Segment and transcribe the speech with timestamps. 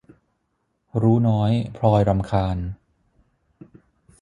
[1.01, 2.57] รู้น้อยพลอยรำคาญ